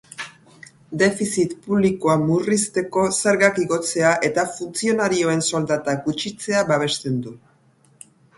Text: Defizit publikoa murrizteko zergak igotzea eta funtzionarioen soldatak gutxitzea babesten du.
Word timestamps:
Defizit 1.01 1.51
publikoa 1.65 2.15
murrizteko 2.21 3.03
zergak 3.17 3.59
igotzea 3.65 4.15
eta 4.31 4.47
funtzionarioen 4.55 5.45
soldatak 5.51 6.03
gutxitzea 6.09 6.65
babesten 6.73 7.23
du. 7.29 7.37